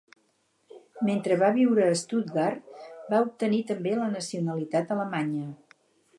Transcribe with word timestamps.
Mentre 1.09 1.37
va 1.43 1.49
viure 1.57 1.85
a 1.89 1.99
Stuttgart, 2.01 2.73
va 3.13 3.21
obtenir 3.27 3.61
també 3.75 3.95
la 4.01 4.11
nacionalitat 4.19 4.97
alemanya. 4.99 5.49